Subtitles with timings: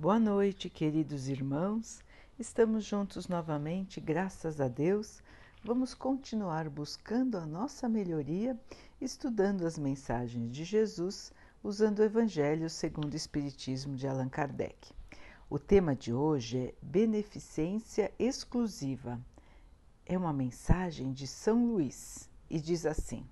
[0.00, 1.98] Boa noite, queridos irmãos.
[2.38, 5.20] Estamos juntos novamente, graças a Deus.
[5.64, 8.56] Vamos continuar buscando a nossa melhoria,
[9.00, 11.32] estudando as mensagens de Jesus,
[11.64, 14.94] usando o Evangelho segundo o Espiritismo de Allan Kardec.
[15.50, 19.20] O tema de hoje é Beneficência Exclusiva.
[20.06, 23.26] É uma mensagem de São Luís e diz assim: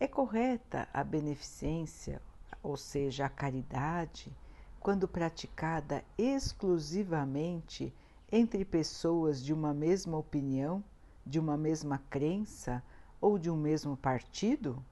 [0.00, 2.20] É correta a beneficência,
[2.64, 4.36] ou seja, a caridade,
[4.80, 7.92] quando praticada exclusivamente
[8.30, 10.82] entre pessoas de uma mesma opinião,
[11.24, 12.82] de uma mesma crença
[13.20, 14.82] ou de um mesmo partido?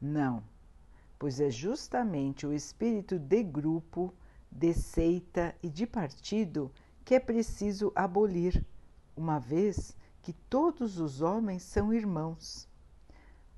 [0.00, 0.42] Não,
[1.18, 4.12] pois é justamente o espírito de grupo,
[4.50, 6.70] de seita e de partido
[7.04, 8.64] que é preciso abolir,
[9.16, 12.68] uma vez que todos os homens são irmãos.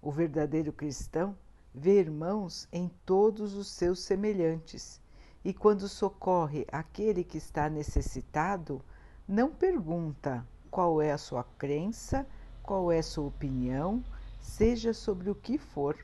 [0.01, 1.37] O verdadeiro cristão
[1.75, 5.01] vê irmãos em todos os seus semelhantes
[5.45, 8.81] e, quando socorre aquele que está necessitado,
[9.27, 12.27] não pergunta qual é a sua crença,
[12.63, 14.03] qual é a sua opinião,
[14.41, 15.97] seja sobre o que for.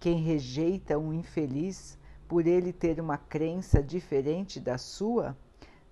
[0.00, 5.36] Quem rejeita um infeliz por ele ter uma crença diferente da sua,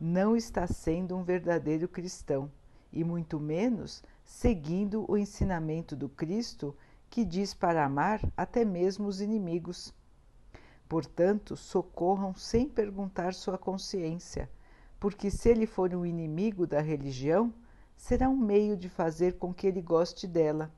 [0.00, 2.50] não está sendo um verdadeiro cristão,
[2.92, 6.74] e muito menos seguindo o ensinamento do Cristo
[7.10, 9.92] que diz para amar até mesmo os inimigos.
[10.88, 14.48] Portanto, socorram sem perguntar sua consciência,
[14.98, 17.52] porque se ele for um inimigo da religião,
[17.96, 20.72] será um meio de fazer com que ele goste dela.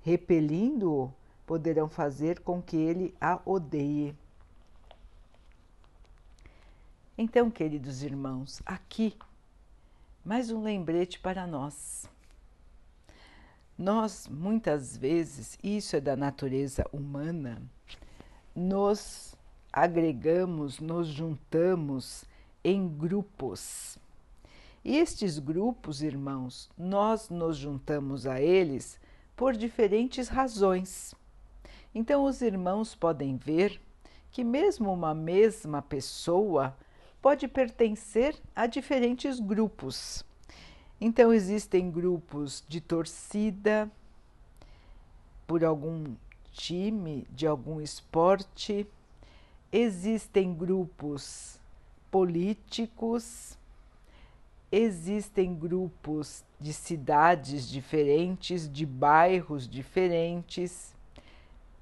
[0.00, 1.12] Repelindo-o,
[1.46, 4.14] poderão fazer com que ele a odeie.
[7.16, 9.16] Então, queridos irmãos, aqui
[10.24, 12.08] mais um lembrete para nós.
[13.78, 17.62] Nós, muitas vezes, isso é da natureza humana,
[18.52, 19.36] nos
[19.72, 22.24] agregamos, nos juntamos
[22.64, 23.96] em grupos.
[24.84, 28.98] E estes grupos, irmãos, nós nos juntamos a eles
[29.36, 31.14] por diferentes razões.
[31.94, 33.80] Então, os irmãos podem ver
[34.32, 36.76] que, mesmo uma mesma pessoa
[37.22, 40.24] pode pertencer a diferentes grupos.
[41.00, 43.90] Então, existem grupos de torcida
[45.46, 46.14] por algum
[46.52, 48.86] time, de algum esporte,
[49.72, 51.58] existem grupos
[52.10, 53.56] políticos,
[54.72, 60.94] existem grupos de cidades diferentes, de bairros diferentes,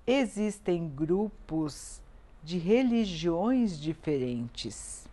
[0.06, 2.00] existem grupos
[2.44, 5.06] de religiões diferentes.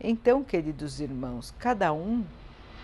[0.00, 2.24] Então, queridos irmãos, cada um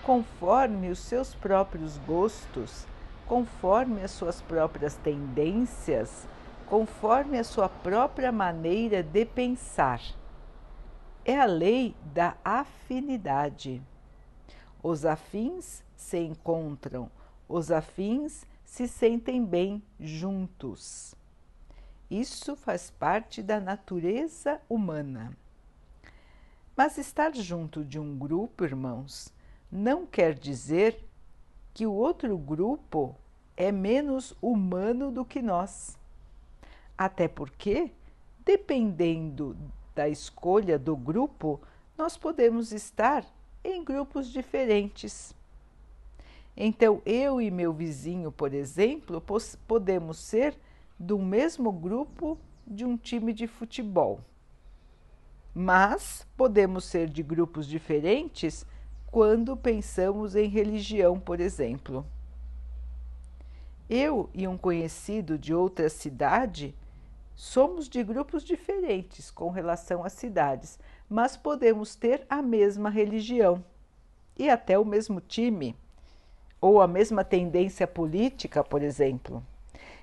[0.05, 2.87] conforme os seus próprios gostos,
[3.27, 6.29] conforme as suas próprias tendências,
[6.67, 10.03] conforme a sua própria maneira de pensar.
[11.25, 13.83] É a lei da afinidade.
[14.83, 17.11] Os afins se encontram,
[17.49, 21.15] os afins se sentem bem juntos.
[22.11, 25.35] Isso faz parte da natureza humana.
[26.77, 29.33] Mas estar junto de um grupo, irmãos,
[29.75, 31.05] não quer dizer
[31.75, 33.17] que o outro grupo
[33.57, 35.99] é menos humano do que nós.
[36.97, 37.91] Até porque,
[38.45, 39.57] dependendo
[39.93, 41.61] da escolha do grupo,
[41.99, 43.27] nós podemos estar
[43.65, 45.35] em grupos diferentes.
[46.57, 49.21] Então, eu e meu vizinho, por exemplo,
[49.67, 50.57] podemos ser
[50.97, 54.21] do mesmo grupo de um time de futebol.
[55.53, 58.65] Mas podemos ser de grupos diferentes
[59.15, 62.05] quando pensamos em religião, por exemplo.
[63.89, 66.75] Eu e um conhecido de outra cidade
[67.37, 73.65] somos de grupos diferentes com relação às cidades, mas podemos ter a mesma religião
[74.37, 75.77] e até o mesmo time
[76.61, 79.47] ou a mesma tendência política, por exemplo.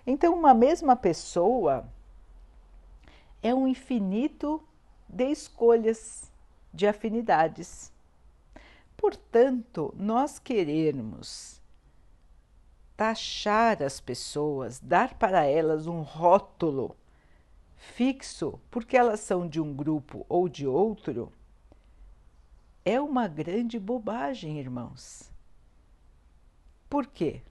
[0.08, 1.84] Então, uma mesma pessoa
[3.44, 4.64] é um infinito
[5.06, 6.32] de escolhas,
[6.74, 7.92] de afinidades.
[9.02, 11.60] Portanto, nós queremos
[12.96, 16.96] taxar as pessoas, dar para elas um rótulo
[17.76, 21.34] fixo porque elas são de um grupo ou de outro,
[22.86, 25.34] é uma grande bobagem, irmãos.
[26.88, 27.42] Por quê?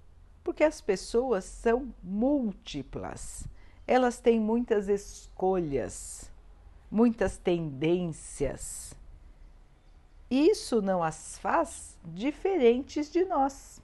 [0.44, 3.44] Porque as pessoas são múltiplas,
[3.88, 6.30] elas têm muitas escolhas,
[6.88, 8.94] muitas tendências
[10.30, 13.82] isso não as faz diferentes de nós.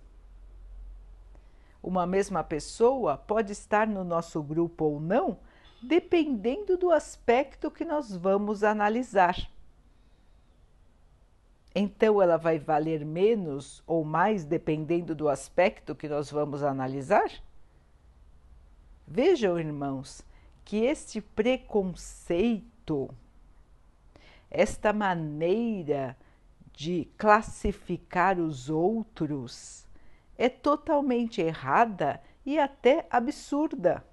[1.83, 5.39] Uma mesma pessoa pode estar no nosso grupo ou não,
[5.83, 9.37] dependendo do aspecto que nós vamos analisar.
[11.75, 17.31] Então ela vai valer menos ou mais dependendo do aspecto que nós vamos analisar?
[19.07, 20.23] Vejam, irmãos,
[20.65, 23.09] que este preconceito,
[24.51, 26.17] esta maneira
[26.77, 29.87] de classificar os outros
[30.37, 34.05] é totalmente errada e até absurda.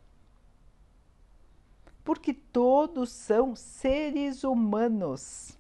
[2.06, 5.58] Porque todos são seres humanos.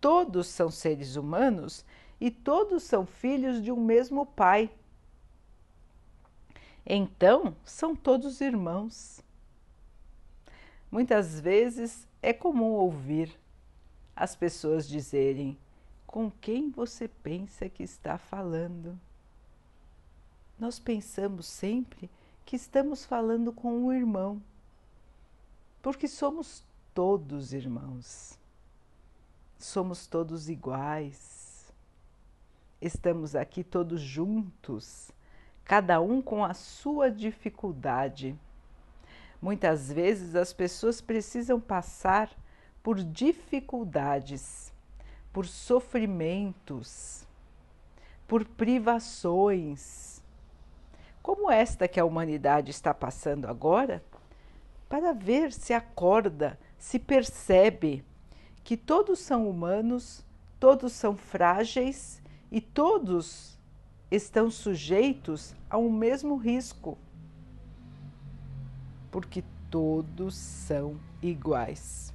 [0.00, 1.84] Todos são seres humanos
[2.20, 4.70] e todos são filhos de um mesmo pai.
[6.86, 9.20] Então, são todos irmãos.
[10.90, 13.36] Muitas vezes é comum ouvir
[14.14, 15.58] as pessoas dizerem:
[16.10, 18.98] com quem você pensa que está falando?
[20.58, 22.10] Nós pensamos sempre
[22.44, 24.42] que estamos falando com um irmão,
[25.80, 28.36] porque somos todos irmãos,
[29.56, 31.72] somos todos iguais,
[32.80, 35.12] estamos aqui todos juntos,
[35.64, 38.36] cada um com a sua dificuldade.
[39.40, 42.28] Muitas vezes as pessoas precisam passar
[42.82, 44.69] por dificuldades
[45.32, 47.26] por sofrimentos,
[48.26, 50.22] por privações,
[51.22, 54.02] como esta que a humanidade está passando agora,
[54.88, 58.04] para ver se acorda, se percebe
[58.64, 60.24] que todos são humanos,
[60.58, 63.58] todos são frágeis e todos
[64.10, 66.98] estão sujeitos a um mesmo risco,
[69.10, 72.12] porque todos são iguais.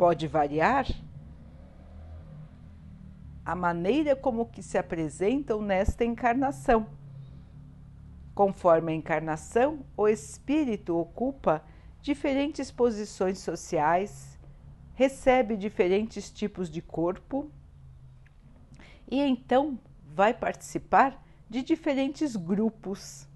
[0.00, 0.86] Pode variar
[3.44, 6.86] a maneira como que se apresentam nesta encarnação.
[8.34, 11.62] Conforme a encarnação, o espírito ocupa
[12.00, 14.38] diferentes posições sociais,
[14.94, 17.50] recebe diferentes tipos de corpo
[19.06, 23.28] e então vai participar de diferentes grupos.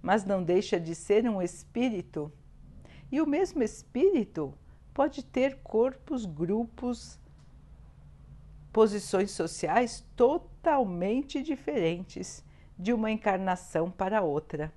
[0.00, 2.30] Mas não deixa de ser um espírito.
[3.10, 4.54] E o mesmo espírito
[4.96, 7.20] pode ter corpos, grupos,
[8.72, 12.42] posições sociais totalmente diferentes
[12.78, 14.72] de uma encarnação para outra.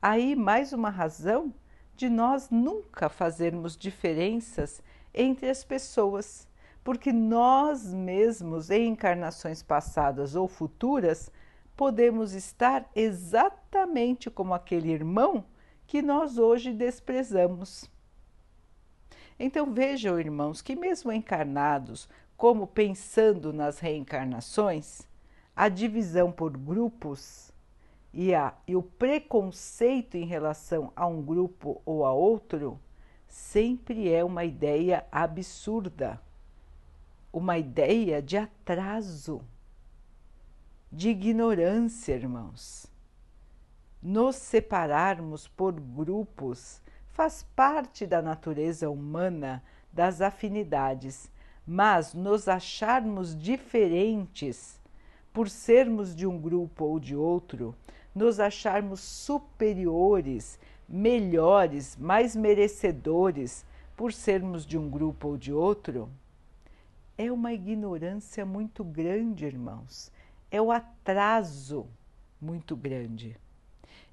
[0.00, 1.52] Aí mais uma razão
[1.96, 4.80] de nós nunca fazermos diferenças
[5.12, 6.46] entre as pessoas,
[6.84, 11.32] porque nós mesmos, em encarnações passadas ou futuras,
[11.76, 15.44] podemos estar exatamente como aquele irmão
[15.84, 17.90] que nós hoje desprezamos.
[19.38, 25.02] Então vejam, irmãos, que mesmo encarnados, como pensando nas reencarnações,
[25.54, 27.52] a divisão por grupos
[28.12, 32.80] e, a, e o preconceito em relação a um grupo ou a outro
[33.28, 36.20] sempre é uma ideia absurda,
[37.32, 39.40] uma ideia de atraso,
[40.90, 42.86] de ignorância, irmãos.
[44.02, 46.80] Nos separarmos por grupos
[47.18, 49.60] faz parte da natureza humana
[49.92, 51.28] das afinidades,
[51.66, 54.80] mas nos acharmos diferentes
[55.32, 57.74] por sermos de um grupo ou de outro,
[58.14, 63.66] nos acharmos superiores, melhores, mais merecedores
[63.96, 66.08] por sermos de um grupo ou de outro,
[67.18, 70.12] é uma ignorância muito grande, irmãos.
[70.52, 71.84] É o atraso
[72.40, 73.36] muito grande.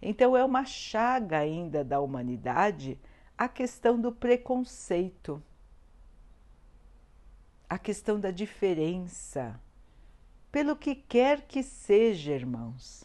[0.02, 2.98] Então, é uma chaga ainda da humanidade
[3.38, 5.42] a questão do preconceito,
[7.70, 9.60] a questão da diferença,
[10.52, 13.04] pelo que quer que seja, irmãos,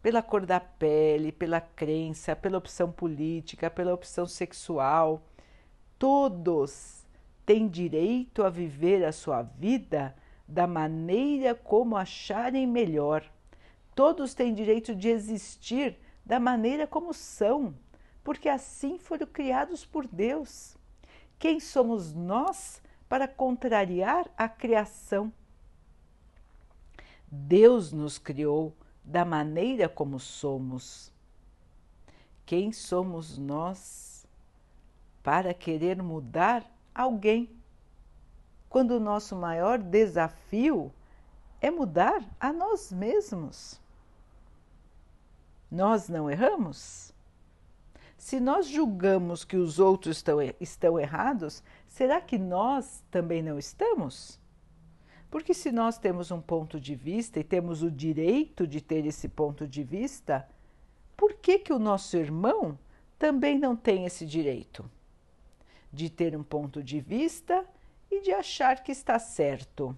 [0.00, 5.20] pela cor da pele, pela crença, pela opção política, pela opção sexual,
[5.98, 7.04] todos
[7.44, 10.14] têm direito a viver a sua vida
[10.46, 13.24] da maneira como acharem melhor.
[13.96, 17.72] Todos têm direito de existir da maneira como são,
[18.24, 20.76] porque assim foram criados por Deus.
[21.38, 25.32] Quem somos nós para contrariar a criação?
[27.30, 31.12] Deus nos criou da maneira como somos.
[32.44, 34.26] Quem somos nós
[35.22, 37.48] para querer mudar alguém?
[38.68, 40.92] Quando o nosso maior desafio
[41.60, 43.80] é mudar a nós mesmos.
[45.76, 47.12] Nós não erramos?
[48.16, 54.40] Se nós julgamos que os outros estão, estão errados, será que nós também não estamos?
[55.30, 59.28] Porque se nós temos um ponto de vista e temos o direito de ter esse
[59.28, 60.48] ponto de vista,
[61.14, 62.78] por que, que o nosso irmão
[63.18, 64.90] também não tem esse direito?
[65.92, 67.66] De ter um ponto de vista
[68.10, 69.94] e de achar que está certo.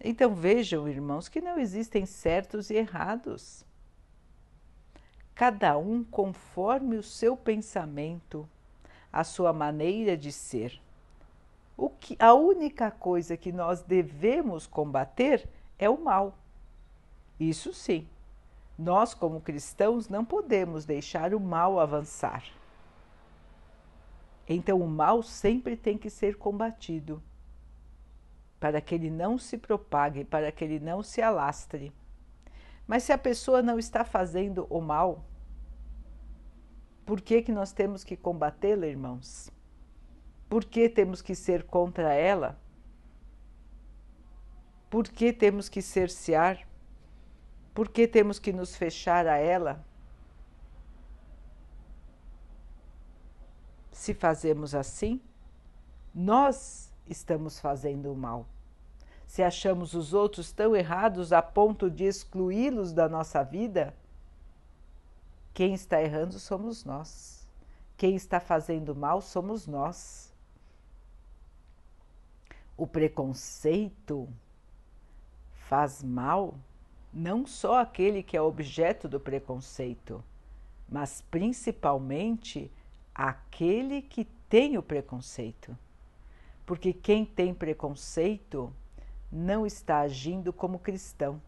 [0.00, 3.64] Então vejam, irmãos, que não existem certos e errados.
[5.34, 8.48] Cada um conforme o seu pensamento,
[9.12, 10.80] a sua maneira de ser.
[11.76, 15.48] O que, a única coisa que nós devemos combater
[15.78, 16.38] é o mal.
[17.38, 18.08] Isso sim.
[18.78, 22.44] Nós, como cristãos, não podemos deixar o mal avançar.
[24.48, 27.22] Então, o mal sempre tem que ser combatido,
[28.58, 31.92] para que ele não se propague, para que ele não se alastre.
[32.86, 35.24] Mas se a pessoa não está fazendo o mal,
[37.04, 39.50] por que, que nós temos que combatê-la, irmãos?
[40.48, 42.58] Por que temos que ser contra ela?
[44.88, 46.66] Por que temos que cercear?
[47.74, 49.84] Por que temos que nos fechar a ela?
[53.92, 55.20] Se fazemos assim,
[56.14, 58.46] nós estamos fazendo o mal.
[59.26, 63.94] Se achamos os outros tão errados a ponto de excluí-los da nossa vida,
[65.52, 67.46] quem está errando somos nós.
[67.96, 70.32] Quem está fazendo mal somos nós.
[72.76, 74.28] O preconceito
[75.54, 76.54] faz mal
[77.12, 80.22] não só aquele que é objeto do preconceito,
[80.86, 82.70] mas principalmente
[83.14, 85.76] aquele que tem o preconceito.
[86.66, 88.72] Porque quem tem preconceito
[89.30, 91.40] não está agindo como cristão.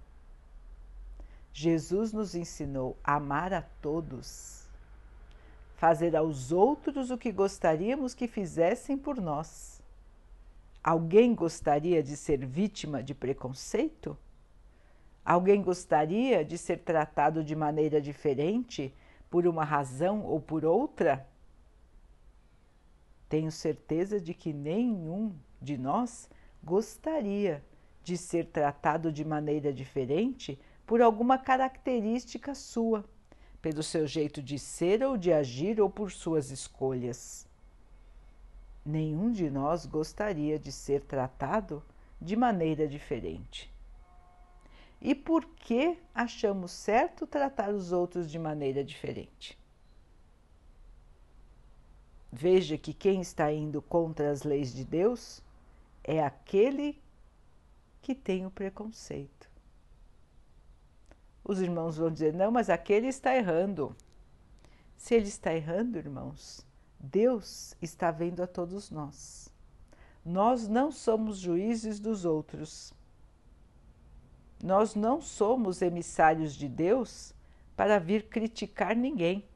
[1.52, 4.68] Jesus nos ensinou a amar a todos,
[5.74, 9.82] fazer aos outros o que gostaríamos que fizessem por nós.
[10.84, 14.16] Alguém gostaria de ser vítima de preconceito?
[15.24, 18.94] Alguém gostaria de ser tratado de maneira diferente
[19.28, 21.26] por uma razão ou por outra?
[23.28, 26.28] Tenho certeza de que nenhum de nós
[26.62, 27.64] gostaria
[28.02, 33.04] de ser tratado de maneira diferente por alguma característica sua,
[33.60, 37.46] pelo seu jeito de ser ou de agir ou por suas escolhas.
[38.84, 41.84] Nenhum de nós gostaria de ser tratado
[42.20, 43.70] de maneira diferente
[45.00, 49.58] e por que achamos certo tratar os outros de maneira diferente.
[52.30, 55.42] Veja que quem está indo contra as leis de Deus
[56.04, 57.00] é aquele
[58.02, 59.50] que tem o preconceito.
[61.42, 63.96] Os irmãos vão dizer: não, mas aquele está errando.
[64.96, 66.66] Se ele está errando, irmãos,
[67.00, 69.50] Deus está vendo a todos nós.
[70.24, 72.92] Nós não somos juízes dos outros.
[74.62, 77.32] Nós não somos emissários de Deus
[77.76, 79.47] para vir criticar ninguém.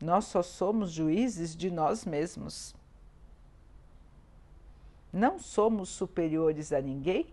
[0.00, 2.74] Nós só somos juízes de nós mesmos.
[5.12, 7.26] Não somos superiores a ninguém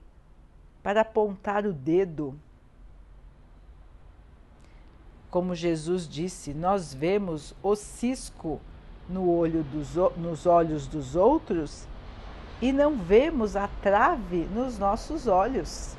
[0.82, 2.40] para apontar o dedo.
[5.30, 8.60] Como Jesus disse, nós vemos o cisco
[9.08, 11.86] no olho dos, nos olhos dos outros
[12.62, 15.96] e não vemos a trave nos nossos olhos.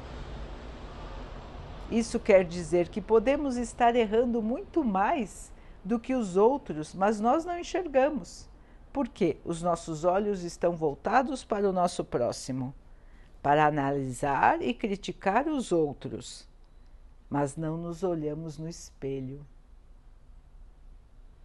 [1.91, 5.53] Isso quer dizer que podemos estar errando muito mais
[5.87, 8.49] do que os outros, mas nós não enxergamos.
[8.93, 12.75] Porque os nossos olhos estão voltados para o nosso próximo,
[13.43, 16.49] para analisar e criticar os outros,
[17.31, 19.47] mas não nos olhamos no espelho.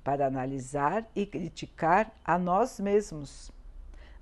[0.03, 3.51] Para analisar e criticar a nós mesmos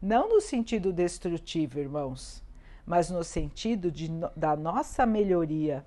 [0.02, 2.42] não no sentido destrutivo, irmãos,
[2.86, 5.86] mas no sentido de, da nossa melhoria,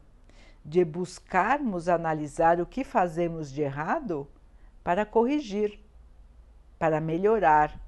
[0.64, 4.28] de buscarmos analisar o que fazemos de errado
[4.82, 5.78] para corrigir,
[6.78, 7.80] para melhorar,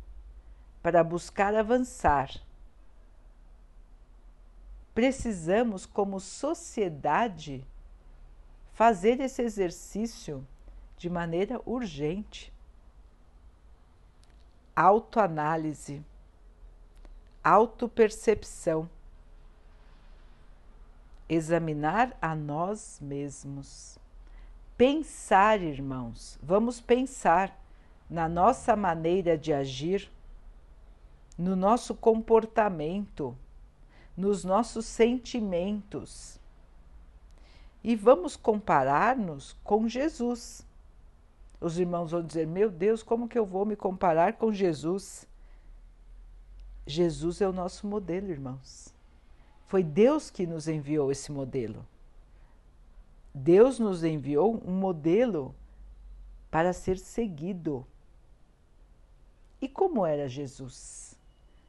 [0.83, 2.31] para buscar avançar.
[4.95, 7.67] Precisamos, como sociedade,
[8.73, 10.47] fazer esse exercício
[10.97, 12.53] de maneira urgente.
[14.77, 16.05] Autoanálise
[17.45, 18.89] autopercepção,
[21.29, 23.99] examinar a nós mesmos.
[24.77, 27.59] Pensar, irmãos, vamos pensar
[28.09, 30.11] na nossa maneira de agir,
[31.39, 33.37] no nosso comportamento,
[34.17, 36.39] nos nossos sentimentos.
[37.83, 40.67] E vamos comparar-nos com Jesus.
[41.61, 45.27] Os irmãos vão dizer: Meu Deus, como que eu vou me comparar com Jesus?
[46.87, 48.94] Jesus é o nosso modelo, irmãos.
[49.67, 51.87] Foi Deus que nos enviou esse modelo.
[53.35, 55.55] Deus nos enviou um modelo
[56.51, 57.85] para ser seguido.
[59.61, 61.19] E como era Jesus?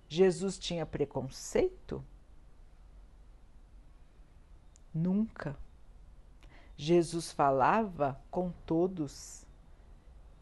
[0.07, 2.03] Jesus tinha preconceito?
[4.93, 5.57] Nunca.
[6.77, 9.45] Jesus falava com todos.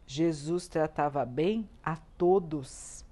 [0.06, 3.04] Jesus tratava bem a todos.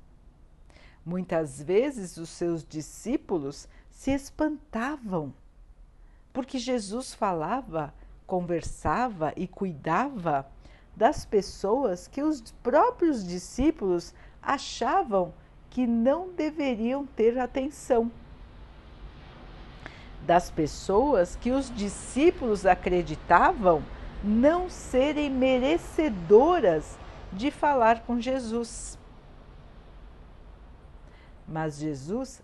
[1.04, 3.66] Muitas vezes os seus discípulos
[4.02, 5.32] se espantavam,
[6.32, 7.94] porque Jesus falava,
[8.26, 10.44] conversava e cuidava
[10.96, 15.32] das pessoas que os próprios discípulos achavam
[15.70, 18.10] que não deveriam ter atenção.
[20.26, 23.84] Das pessoas que os discípulos acreditavam
[24.24, 26.98] não serem merecedoras
[27.32, 28.98] de falar com Jesus.
[31.46, 32.42] Mas Jesus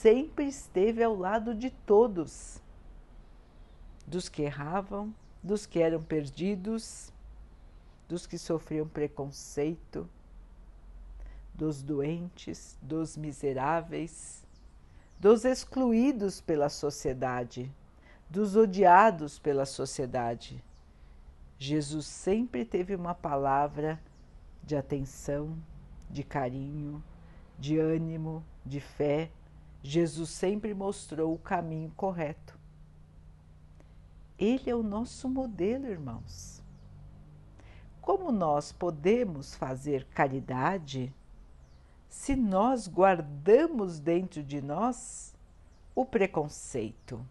[0.00, 2.60] sempre esteve ao lado de todos,
[4.06, 7.12] dos que erravam, dos que eram perdidos,
[8.08, 10.08] dos que sofriam preconceito,
[11.54, 14.46] dos doentes, dos miseráveis,
[15.18, 17.72] dos excluídos pela sociedade,
[18.28, 20.62] dos odiados pela sociedade.
[21.58, 23.98] Jesus sempre teve uma palavra
[24.62, 25.56] de atenção,
[26.10, 27.02] de carinho,
[27.58, 29.30] de ânimo, de fé.
[29.88, 32.58] Jesus sempre mostrou o caminho correto.
[34.36, 36.60] Ele é o nosso modelo, irmãos.
[38.00, 41.14] Como nós podemos fazer caridade
[42.08, 45.32] se nós guardamos dentro de nós
[45.94, 47.24] o preconceito.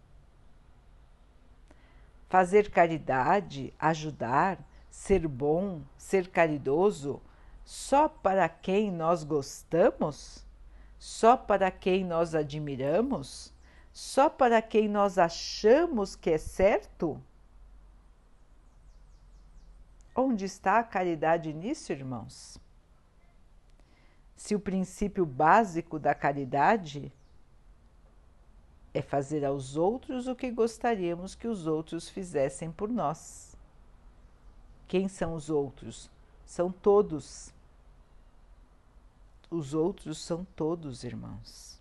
[2.26, 4.58] Fazer caridade, ajudar,
[4.90, 7.20] ser bom, ser caridoso,
[7.66, 10.45] só para quem nós gostamos?
[10.98, 13.52] Só para quem nós admiramos?
[13.92, 17.20] Só para quem nós achamos que é certo?
[20.14, 22.60] Onde está a caridade nisso, irmãos?
[24.36, 27.10] se o princípio básico da caridade
[28.92, 33.56] é fazer aos outros o que gostaríamos que os outros fizessem por nós.
[34.86, 36.10] Quem são os outros?
[36.44, 37.52] São todos.
[39.50, 41.80] Os outros são todos, irmãos.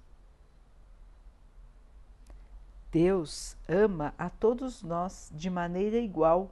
[2.91, 6.51] Deus ama a todos nós de maneira igual.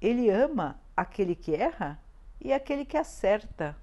[0.00, 2.00] Ele ama aquele que erra
[2.40, 3.76] e aquele que acerta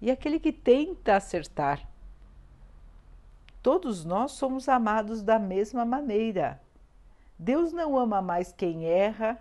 [0.00, 1.88] e aquele que tenta acertar.
[3.62, 6.60] Todos nós somos amados da mesma maneira.
[7.38, 9.40] Deus não ama mais quem erra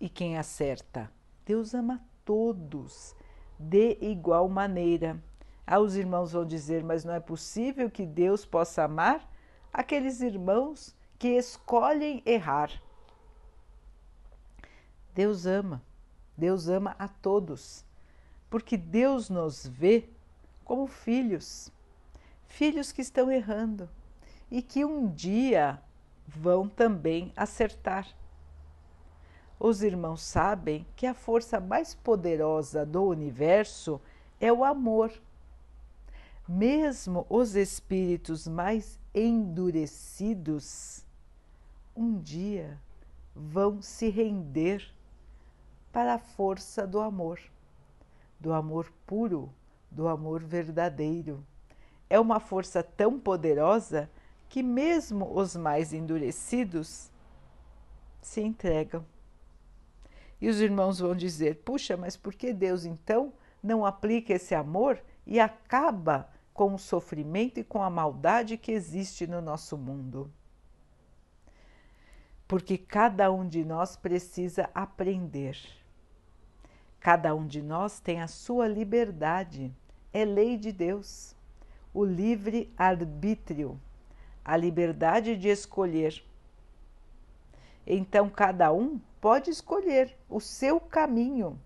[0.00, 1.10] e quem acerta.
[1.44, 3.14] Deus ama todos
[3.62, 5.22] de igual maneira.
[5.66, 9.26] Ah, os irmãos vão dizer, mas não é possível que Deus possa amar
[9.72, 12.70] aqueles irmãos que escolhem errar.
[15.14, 15.82] Deus ama,
[16.36, 17.84] Deus ama a todos
[18.52, 20.04] porque Deus nos vê
[20.62, 21.72] como filhos,
[22.44, 23.88] filhos que estão errando
[24.50, 25.80] e que um dia
[26.26, 28.06] vão também acertar.
[29.64, 34.00] Os irmãos sabem que a força mais poderosa do universo
[34.40, 35.12] é o amor.
[36.48, 41.04] Mesmo os espíritos mais endurecidos,
[41.94, 42.76] um dia
[43.36, 44.84] vão se render
[45.92, 47.38] para a força do amor
[48.40, 49.48] do amor puro,
[49.88, 51.46] do amor verdadeiro.
[52.10, 54.10] É uma força tão poderosa
[54.48, 57.08] que, mesmo os mais endurecidos,
[58.20, 59.11] se entregam.
[60.42, 65.02] E os irmãos vão dizer: puxa, mas por que Deus então não aplica esse amor
[65.26, 70.30] e acaba com o sofrimento e com a maldade que existe no nosso mundo?
[72.46, 75.56] Porque cada um de nós precisa aprender
[77.02, 79.74] Cada um de nós tem a sua liberdade,
[80.12, 81.34] é lei de Deus.
[81.92, 83.78] O livre arbítrio,
[84.44, 86.24] a liberdade de escolher.
[87.86, 91.58] Então, cada um pode escolher o seu caminho.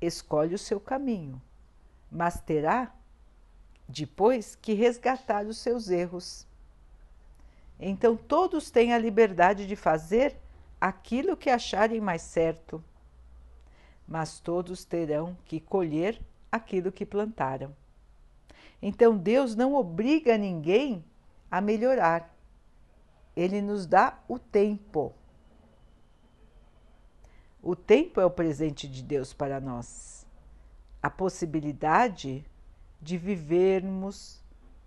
[0.00, 1.40] Escolhe o seu caminho,
[2.10, 2.94] mas terá
[3.88, 6.46] depois que resgatar os seus erros.
[7.78, 10.36] Então, todos têm a liberdade de fazer
[10.80, 12.82] aquilo que acharem mais certo
[14.06, 17.74] mas todos terão que colher aquilo que plantaram.
[18.80, 21.04] Então Deus não obriga ninguém
[21.50, 22.33] a melhorar,
[23.36, 25.12] Ele nos dá o tempo.
[27.62, 30.26] O tempo é o presente de Deus para nós,
[31.02, 32.44] a possibilidade
[33.00, 34.42] de vivermos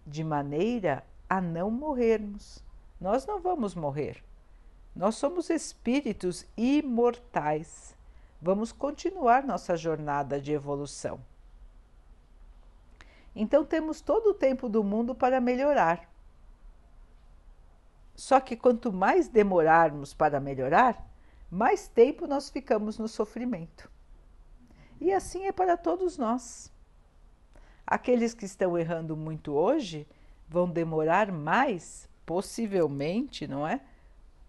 [0.05, 2.63] de maneira a não morrermos.
[2.99, 4.23] Nós não vamos morrer,
[4.95, 7.95] Nós somos espíritos imortais.
[8.41, 11.19] Vamos continuar nossa jornada de evolução.
[13.35, 16.09] Então temos todo o tempo do mundo para melhorar.
[18.17, 21.07] Só que quanto mais demorarmos para melhorar,
[21.51, 23.89] mais tempo nós ficamos no sofrimento.
[24.99, 26.73] E assim é para todos nós.
[27.85, 30.07] Aqueles que estão errando muito hoje
[30.49, 33.81] vão demorar mais, possivelmente, não é?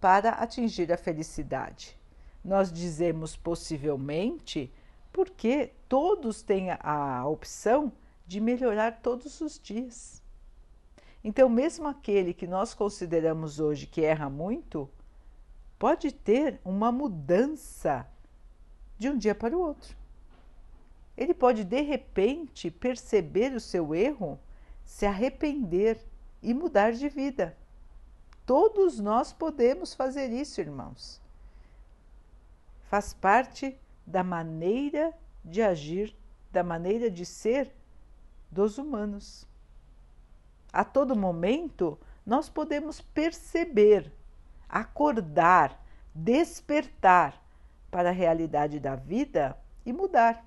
[0.00, 1.94] Para atingir a felicidade.
[2.42, 4.72] Nós dizemos possivelmente
[5.12, 7.92] porque todos têm a opção
[8.26, 10.22] de melhorar todos os dias.
[11.22, 14.88] Então, mesmo aquele que nós consideramos hoje que erra muito,
[15.78, 18.06] pode ter uma mudança
[18.98, 19.96] de um dia para o outro.
[21.16, 24.38] Ele pode de repente perceber o seu erro,
[24.84, 26.00] se arrepender
[26.42, 27.56] e mudar de vida.
[28.46, 31.20] Todos nós podemos fazer isso, irmãos.
[32.88, 35.12] Faz parte da maneira
[35.44, 36.16] de agir,
[36.50, 37.70] da maneira de ser
[38.50, 39.46] dos humanos.
[40.72, 44.12] A todo momento, nós podemos perceber,
[44.68, 45.82] acordar,
[46.14, 47.42] despertar
[47.90, 50.44] para a realidade da vida e mudar.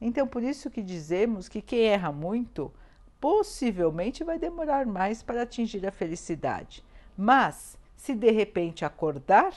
[0.00, 2.72] Então, por isso que dizemos que quem erra muito
[3.20, 6.84] possivelmente vai demorar mais para atingir a felicidade.
[7.16, 9.52] Mas, se de repente acordar,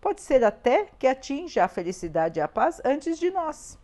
[0.00, 3.78] pode ser até que atinja a felicidade e a paz antes de nós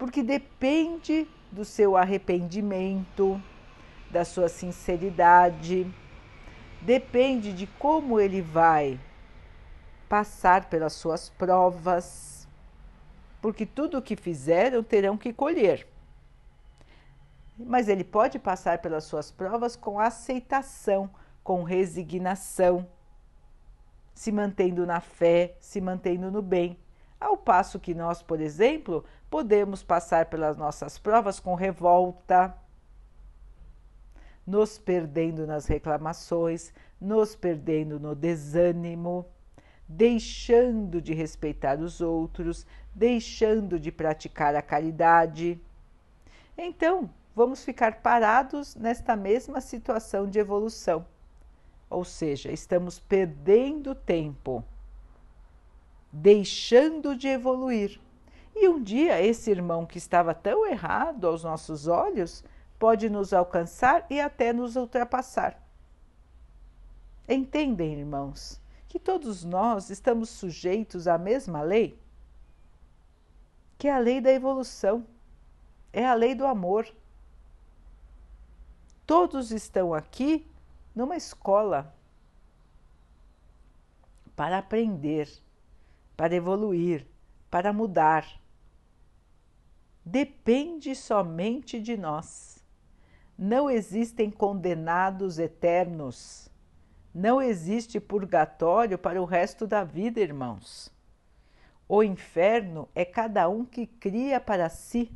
[0.00, 3.40] porque depende do seu arrependimento,
[4.10, 5.92] da sua sinceridade,
[6.80, 8.98] depende de como ele vai
[10.08, 12.48] passar pelas suas provas,
[13.40, 15.86] porque tudo o que fizeram terão que colher.
[17.56, 21.10] Mas ele pode passar pelas suas provas com aceitação,
[21.44, 22.86] com resignação,
[24.14, 26.76] se mantendo na fé, se mantendo no bem.
[27.20, 32.54] Ao passo que nós, por exemplo, podemos passar pelas nossas provas com revolta,
[34.46, 39.26] nos perdendo nas reclamações, nos perdendo no desânimo,
[39.86, 45.60] deixando de respeitar os outros, deixando de praticar a caridade.
[46.56, 51.06] Então, vamos ficar parados nesta mesma situação de evolução.
[51.88, 54.64] Ou seja, estamos perdendo tempo,
[56.12, 58.00] deixando de evoluir
[58.54, 62.44] e um dia esse irmão que estava tão errado aos nossos olhos
[62.78, 65.58] pode nos alcançar e até nos ultrapassar.
[67.28, 71.98] Entendem, irmãos, que todos nós estamos sujeitos à mesma lei?
[73.78, 75.06] Que é a lei da evolução,
[75.92, 76.92] é a lei do amor.
[79.06, 80.46] Todos estão aqui
[80.94, 81.94] numa escola
[84.36, 85.30] para aprender,
[86.20, 87.06] para evoluir,
[87.50, 88.38] para mudar
[90.04, 92.62] depende somente de nós.
[93.38, 96.50] Não existem condenados eternos.
[97.14, 100.92] Não existe purgatório para o resto da vida, irmãos.
[101.88, 105.10] O inferno é cada um que cria para si.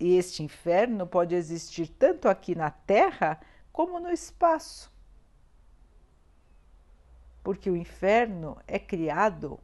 [0.00, 3.40] E este inferno pode existir tanto aqui na Terra
[3.72, 4.95] como no espaço.
[7.46, 9.60] Porque o inferno é criado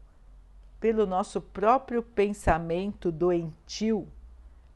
[0.79, 4.07] pelo nosso próprio pensamento doentio,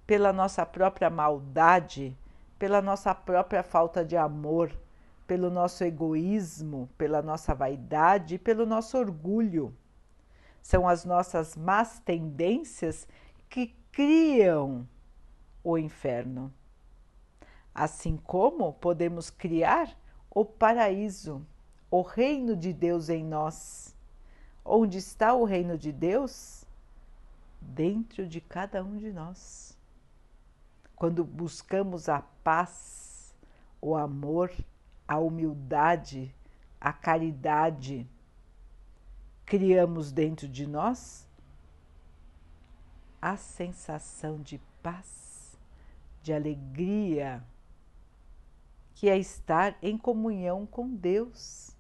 [0.05, 2.19] pela nossa própria maldade,
[2.59, 4.77] pela nossa própria falta de amor,
[5.25, 9.73] pelo nosso egoísmo, pela nossa vaidade, pelo nosso orgulho.
[10.61, 13.07] São as nossas más tendências
[13.49, 14.85] que criam
[15.63, 16.53] o inferno.
[17.73, 19.97] Assim como podemos criar
[20.29, 21.47] o paraíso,
[21.99, 23.87] o reino de Deus em nós
[24.69, 26.65] Onde está o reino de Deus?
[27.61, 29.79] Dentro de cada um de nós.
[30.97, 33.33] Quando buscamos a paz,
[33.81, 34.53] o amor,
[35.07, 36.35] a humildade,
[36.81, 38.09] a caridade,
[39.45, 41.29] criamos dentro de nós
[43.23, 45.57] a sensação de paz,
[46.23, 47.45] de alegria,
[48.97, 51.76] que é estar em comunhão com Deus,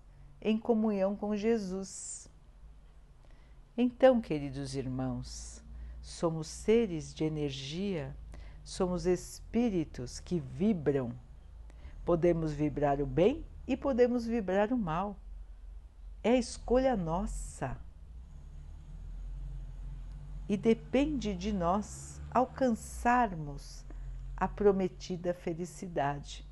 [0.47, 2.31] em comunhão com Jesus.
[3.77, 5.61] Então, queridos irmãos,
[6.01, 8.17] somos seres de energia,
[8.63, 11.11] somos espíritos que vibram.
[12.05, 15.17] Podemos vibrar o bem e podemos vibrar o mal.
[16.23, 17.77] É a escolha nossa.
[20.49, 23.85] E depende de nós alcançarmos
[24.37, 26.46] a prometida felicidade.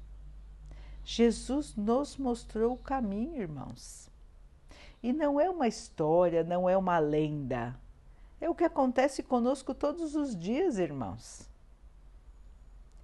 [1.05, 4.09] Jesus nos mostrou o caminho, irmãos.
[5.03, 7.79] E não é uma história, não é uma lenda.
[8.41, 11.49] É o que acontece conosco todos os dias, irmãos.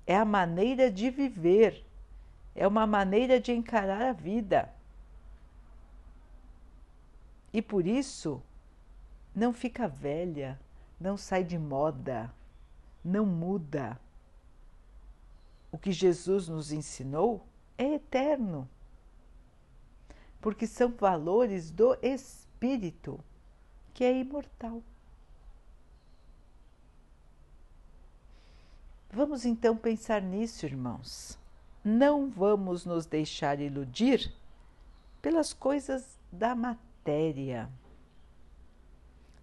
[0.06, 1.84] É a maneira de viver,
[2.54, 4.72] é uma maneira de encarar a vida.
[7.52, 8.42] E por isso,
[9.34, 10.58] não fica velha,
[10.98, 12.32] não sai de moda,
[13.04, 14.00] não muda.
[15.70, 17.46] O que Jesus nos ensinou
[17.80, 18.68] é eterno
[20.38, 23.18] porque são valores do espírito,
[23.94, 24.82] que é imortal.
[29.10, 31.38] Vamos então pensar nisso, irmãos.
[31.82, 34.32] Não vamos nos deixar iludir
[35.20, 37.68] pelas coisas da matéria.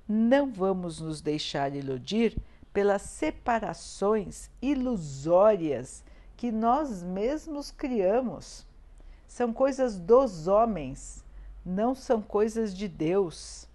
[0.07, 2.37] Não vamos nos deixar iludir
[2.71, 6.03] pelas separações ilusórias
[6.37, 8.65] que nós mesmos criamos
[9.27, 11.25] são coisas dos homens,
[11.65, 13.67] não são coisas de Deus.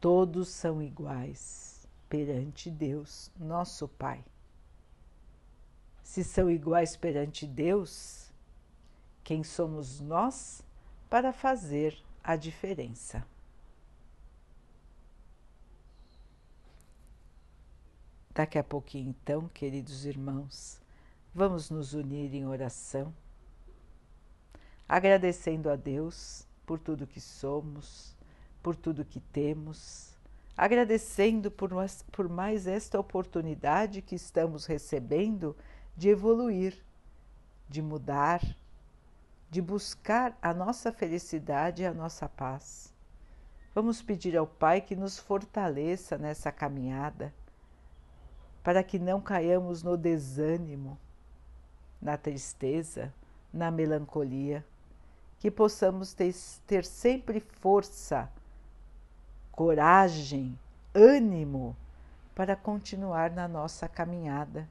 [0.00, 4.24] Todos são iguais perante Deus, nosso Pai.
[6.02, 8.32] Se são iguais perante Deus,
[9.22, 10.62] quem somos nós
[11.10, 13.24] para fazer a diferença?
[18.40, 20.80] Daqui a pouquinho, então, queridos irmãos,
[21.34, 23.12] vamos nos unir em oração
[24.88, 28.16] agradecendo a Deus por tudo que somos,
[28.62, 30.16] por tudo que temos,
[30.56, 31.70] agradecendo por,
[32.10, 35.54] por mais esta oportunidade que estamos recebendo
[35.94, 36.82] de evoluir,
[37.68, 38.40] de mudar,
[39.50, 42.90] de buscar a nossa felicidade e a nossa paz.
[43.74, 47.34] Vamos pedir ao Pai que nos fortaleça nessa caminhada,
[48.62, 50.98] para que não caiamos no desânimo,
[52.00, 53.12] na tristeza,
[53.52, 54.64] na melancolia
[55.40, 56.34] que possamos ter,
[56.66, 58.30] ter sempre força,
[59.50, 60.56] coragem,
[60.94, 61.74] ânimo
[62.34, 64.68] para continuar na nossa caminhada.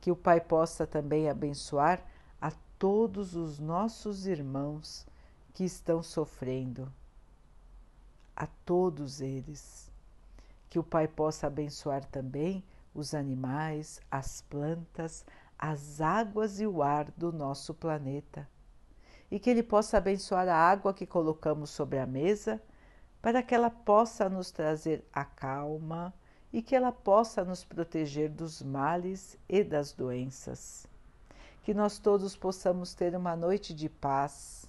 [0.00, 2.02] Que o Pai possa também abençoar
[2.40, 5.06] a todos os nossos irmãos
[5.52, 6.90] que estão sofrendo,
[8.34, 9.90] a todos eles.
[10.70, 15.24] Que o Pai possa abençoar também os animais, as plantas,
[15.58, 18.48] as águas e o ar do nosso planeta
[19.30, 22.60] e que Ele possa abençoar a água que colocamos sobre a mesa,
[23.20, 26.14] para que ela possa nos trazer a calma
[26.52, 30.86] e que ela possa nos proteger dos males e das doenças.
[31.62, 34.66] Que nós todos possamos ter uma noite de paz,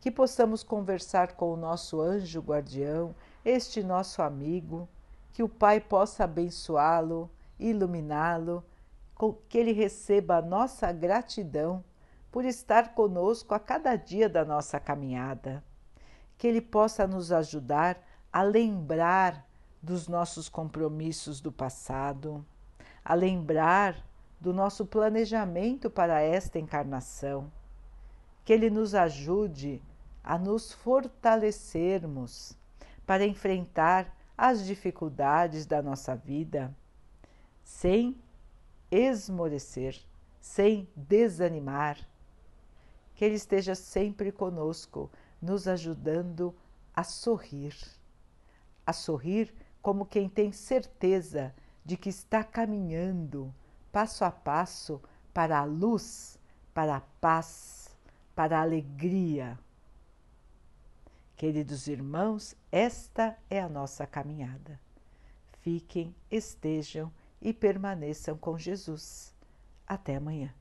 [0.00, 4.86] que possamos conversar com o nosso anjo guardião, este nosso amigo,
[5.32, 8.64] que o Pai possa abençoá-lo, iluminá-lo,
[9.48, 11.84] que ele receba a nossa gratidão
[12.30, 15.64] por estar conosco a cada dia da nossa caminhada.
[16.36, 18.00] Que Ele possa nos ajudar
[18.32, 19.46] a lembrar
[19.82, 22.44] dos nossos compromissos do passado,
[23.04, 23.96] a lembrar
[24.40, 27.50] do nosso planejamento para esta encarnação.
[28.44, 29.82] Que Ele nos ajude
[30.22, 32.56] a nos fortalecermos
[33.06, 36.72] para enfrentar as dificuldades da nossa vida
[37.64, 38.16] sem
[38.88, 40.00] esmorecer,
[40.40, 41.98] sem desanimar
[43.16, 45.10] que Ele esteja sempre conosco,
[45.42, 46.54] nos ajudando
[46.94, 47.74] a sorrir.
[48.86, 51.52] A sorrir como quem tem certeza
[51.84, 53.52] de que está caminhando
[53.90, 55.02] passo a passo
[55.34, 56.38] para a luz,
[56.72, 57.88] para a paz,
[58.36, 59.58] para a alegria.
[61.38, 64.80] Queridos irmãos, esta é a nossa caminhada.
[65.60, 69.32] Fiquem, estejam e permaneçam com Jesus.
[69.86, 70.52] Até amanhã.